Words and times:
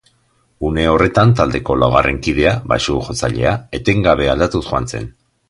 Une 0.69 0.85
horretan 0.93 1.33
taldeko 1.39 1.75
laugarren 1.81 2.17
kidea, 2.29 2.55
baxu-jotzailea, 2.73 3.53
etengabe 3.81 4.33
aldatuz 4.35 4.65
joan 4.73 4.91
zen. 4.97 5.09